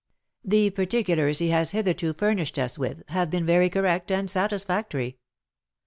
[0.43, 5.19] "The particulars he has hitherto furnished us with have been very correct and satisfactory."